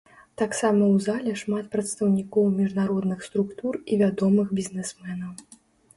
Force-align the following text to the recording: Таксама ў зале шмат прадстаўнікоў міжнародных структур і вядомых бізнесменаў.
Таксама 0.41 0.83
ў 0.93 0.97
зале 1.07 1.33
шмат 1.41 1.67
прадстаўнікоў 1.75 2.49
міжнародных 2.61 3.19
структур 3.29 3.73
і 3.91 4.03
вядомых 4.03 4.47
бізнесменаў. 4.61 5.31